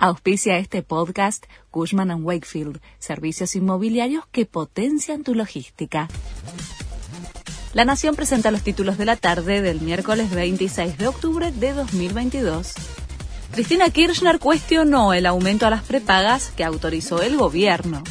Auspicia 0.00 0.58
este 0.58 0.84
podcast 0.84 1.44
Cushman⁇ 1.72 2.10
Wakefield, 2.22 2.80
servicios 3.00 3.56
inmobiliarios 3.56 4.24
que 4.30 4.46
potencian 4.46 5.24
tu 5.24 5.34
logística. 5.34 6.06
La 7.74 7.84
Nación 7.84 8.14
presenta 8.14 8.52
los 8.52 8.62
títulos 8.62 8.96
de 8.96 9.06
la 9.06 9.16
tarde 9.16 9.60
del 9.60 9.80
miércoles 9.80 10.30
26 10.30 10.98
de 10.98 11.08
octubre 11.08 11.50
de 11.50 11.72
2022. 11.72 12.74
Cristina 13.50 13.90
Kirchner 13.90 14.38
cuestionó 14.38 15.14
el 15.14 15.26
aumento 15.26 15.66
a 15.66 15.70
las 15.70 15.82
prepagas 15.82 16.52
que 16.56 16.62
autorizó 16.62 17.20
el 17.20 17.36
gobierno. 17.36 18.04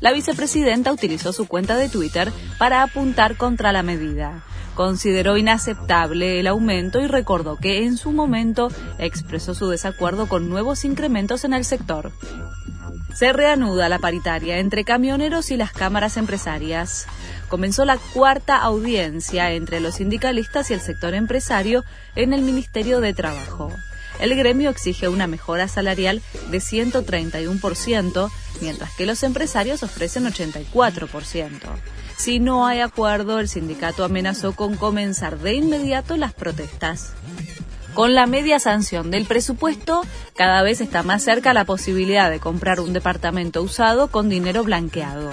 La 0.00 0.12
vicepresidenta 0.12 0.90
utilizó 0.90 1.34
su 1.34 1.46
cuenta 1.46 1.76
de 1.76 1.90
Twitter 1.90 2.32
para 2.58 2.82
apuntar 2.82 3.36
contra 3.36 3.72
la 3.72 3.82
medida 3.82 4.42
consideró 4.76 5.36
inaceptable 5.36 6.38
el 6.38 6.46
aumento 6.46 7.00
y 7.00 7.08
recordó 7.08 7.56
que 7.56 7.84
en 7.84 7.96
su 7.96 8.12
momento 8.12 8.68
expresó 8.98 9.54
su 9.54 9.68
desacuerdo 9.68 10.28
con 10.28 10.48
nuevos 10.48 10.84
incrementos 10.84 11.44
en 11.44 11.54
el 11.54 11.64
sector. 11.64 12.12
Se 13.12 13.32
reanuda 13.32 13.88
la 13.88 13.98
paritaria 13.98 14.58
entre 14.58 14.84
camioneros 14.84 15.50
y 15.50 15.56
las 15.56 15.72
cámaras 15.72 16.18
empresarias. 16.18 17.06
Comenzó 17.48 17.86
la 17.86 17.96
cuarta 17.96 18.58
audiencia 18.58 19.52
entre 19.52 19.80
los 19.80 19.96
sindicalistas 19.96 20.70
y 20.70 20.74
el 20.74 20.80
sector 20.80 21.14
empresario 21.14 21.82
en 22.14 22.34
el 22.34 22.42
Ministerio 22.42 23.00
de 23.00 23.14
Trabajo. 23.14 23.72
El 24.20 24.34
gremio 24.34 24.70
exige 24.70 25.08
una 25.08 25.26
mejora 25.26 25.68
salarial 25.68 26.22
de 26.50 26.58
131%, 26.58 28.30
mientras 28.60 28.94
que 28.94 29.06
los 29.06 29.22
empresarios 29.22 29.82
ofrecen 29.82 30.26
84%. 30.26 31.60
Si 32.16 32.40
no 32.40 32.66
hay 32.66 32.80
acuerdo, 32.80 33.38
el 33.38 33.48
sindicato 33.48 34.04
amenazó 34.04 34.54
con 34.54 34.76
comenzar 34.76 35.38
de 35.38 35.54
inmediato 35.54 36.16
las 36.16 36.32
protestas. 36.32 37.12
Con 37.94 38.14
la 38.14 38.26
media 38.26 38.58
sanción 38.58 39.10
del 39.10 39.26
presupuesto, 39.26 40.02
cada 40.34 40.62
vez 40.62 40.80
está 40.80 41.02
más 41.02 41.22
cerca 41.22 41.54
la 41.54 41.64
posibilidad 41.64 42.30
de 42.30 42.40
comprar 42.40 42.80
un 42.80 42.92
departamento 42.92 43.62
usado 43.62 44.08
con 44.08 44.28
dinero 44.28 44.64
blanqueado. 44.64 45.30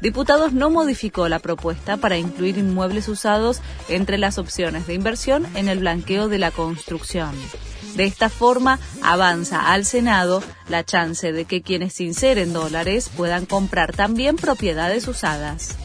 Diputados 0.00 0.52
no 0.52 0.68
modificó 0.68 1.28
la 1.28 1.38
propuesta 1.38 1.96
para 1.96 2.18
incluir 2.18 2.58
inmuebles 2.58 3.06
usados 3.06 3.60
entre 3.88 4.18
las 4.18 4.38
opciones 4.38 4.88
de 4.88 4.94
inversión 4.94 5.46
en 5.54 5.68
el 5.68 5.78
blanqueo 5.78 6.28
de 6.28 6.38
la 6.38 6.50
construcción. 6.50 7.30
De 7.94 8.04
esta 8.04 8.28
forma, 8.28 8.80
avanza 9.02 9.72
al 9.72 9.84
Senado 9.84 10.42
la 10.68 10.82
chance 10.82 11.30
de 11.30 11.44
que 11.44 11.62
quienes 11.62 12.00
inseren 12.00 12.52
dólares 12.52 13.10
puedan 13.16 13.46
comprar 13.46 13.92
también 13.92 14.34
propiedades 14.34 15.06
usadas. 15.06 15.76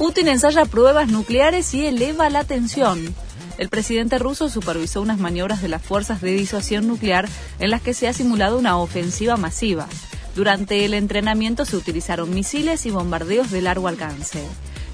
Putin 0.00 0.28
ensaya 0.28 0.64
pruebas 0.64 1.08
nucleares 1.08 1.74
y 1.74 1.84
eleva 1.84 2.30
la 2.30 2.44
tensión. 2.44 3.14
El 3.58 3.68
presidente 3.68 4.18
ruso 4.18 4.48
supervisó 4.48 5.02
unas 5.02 5.18
maniobras 5.18 5.60
de 5.60 5.68
las 5.68 5.82
fuerzas 5.82 6.22
de 6.22 6.32
disuasión 6.32 6.86
nuclear 6.86 7.28
en 7.58 7.68
las 7.68 7.82
que 7.82 7.92
se 7.92 8.08
ha 8.08 8.14
simulado 8.14 8.56
una 8.56 8.78
ofensiva 8.78 9.36
masiva. 9.36 9.86
Durante 10.34 10.86
el 10.86 10.94
entrenamiento 10.94 11.66
se 11.66 11.76
utilizaron 11.76 12.32
misiles 12.32 12.86
y 12.86 12.90
bombardeos 12.90 13.50
de 13.50 13.60
largo 13.60 13.88
alcance. 13.88 14.42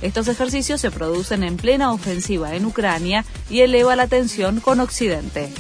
Estos 0.03 0.27
ejercicios 0.27 0.81
se 0.81 0.91
producen 0.91 1.45
en 1.45 1.57
plena 1.57 1.93
ofensiva 1.93 2.57
en 2.57 2.67
Ucrania 2.67 3.25
y 3.49 3.61
eleva 3.61 3.95
la 3.95 4.09
tensión 4.09 4.59
con 4.59 4.81
Occidente. 4.81 5.53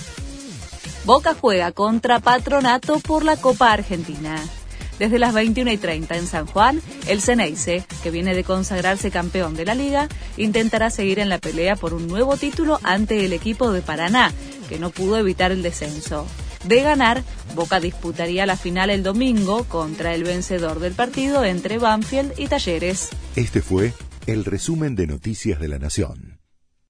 Boca 1.05 1.37
juega 1.41 1.71
contra 1.71 2.19
Patronato 2.19 2.99
por 2.99 3.25
la 3.25 3.37
Copa 3.37 3.73
Argentina. 3.73 4.43
Desde 4.99 5.19
las 5.19 5.35
21 5.35 5.73
y 5.73 5.77
30 5.77 6.17
en 6.17 6.27
San 6.27 6.47
Juan, 6.47 6.81
el 7.07 7.21
Ceneice, 7.21 7.85
que 8.03 8.11
viene 8.11 8.35
de 8.35 8.45
consagrarse 8.45 9.11
campeón 9.11 9.55
de 9.55 9.67
la 9.67 9.75
liga, 9.75 10.09
intentará 10.37 10.91
seguir 10.91 11.19
en 11.19 11.29
la 11.29 11.39
pelea 11.39 11.77
por 11.77 11.93
un 11.93 12.07
nuevo 12.07 12.37
título 12.37 12.81
ante 12.83 13.25
el 13.25 13.33
equipo 13.33 13.73
de 13.73 13.83
Paraná, 13.83 14.33
que 14.69 14.79
no 14.79 14.91
pudo 14.91 15.19
evitar 15.19 15.53
el 15.53 15.63
descenso. 15.63 16.27
De 16.65 16.83
ganar, 16.83 17.23
Boca 17.55 17.79
disputaría 17.79 18.47
la 18.47 18.57
final 18.57 18.91
el 18.91 19.03
domingo 19.03 19.65
contra 19.65 20.15
el 20.15 20.25
vencedor 20.25 20.81
del 20.81 20.95
partido 20.95 21.45
entre 21.45 21.79
Banfield 21.79 22.33
y 22.39 22.49
Talleres. 22.49 23.11
Este 23.37 23.63
fue 23.63 23.93
el 24.27 24.45
resumen 24.45 24.97
de 24.97 25.07
Noticias 25.07 25.61
de 25.61 25.69
la 25.69 25.79
Nación. 25.79 26.36